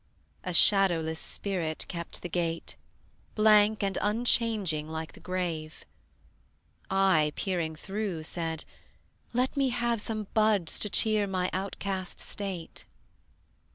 [0.43, 2.75] A shadowless spirit kept the gate,
[3.35, 5.85] Blank and unchanging like the grave.
[6.89, 8.65] I peering through said:
[9.31, 12.83] "Let me have Some buds to cheer my outcast state."